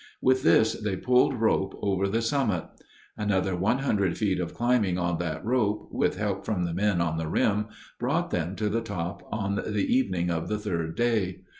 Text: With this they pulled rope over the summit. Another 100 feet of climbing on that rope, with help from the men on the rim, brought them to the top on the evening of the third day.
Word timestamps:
With 0.19 0.41
this 0.41 0.73
they 0.73 0.97
pulled 0.97 1.35
rope 1.39 1.77
over 1.79 2.07
the 2.07 2.23
summit. 2.23 2.63
Another 3.17 3.55
100 3.55 4.17
feet 4.17 4.39
of 4.39 4.55
climbing 4.55 4.97
on 4.97 5.19
that 5.19 5.45
rope, 5.45 5.89
with 5.91 6.17
help 6.17 6.43
from 6.43 6.65
the 6.65 6.73
men 6.73 6.99
on 6.99 7.17
the 7.19 7.27
rim, 7.27 7.67
brought 7.99 8.31
them 8.31 8.55
to 8.55 8.67
the 8.67 8.81
top 8.81 9.21
on 9.31 9.53
the 9.57 9.85
evening 9.95 10.31
of 10.31 10.47
the 10.47 10.57
third 10.57 10.95
day. 10.95 11.41